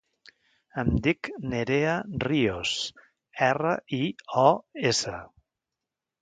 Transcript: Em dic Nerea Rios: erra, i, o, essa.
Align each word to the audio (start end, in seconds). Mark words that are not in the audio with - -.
Em 0.83 0.87
dic 1.07 1.27
Nerea 1.51 1.91
Rios: 2.23 2.71
erra, 3.49 3.75
i, 3.99 4.01
o, 4.47 4.47
essa. 4.95 5.21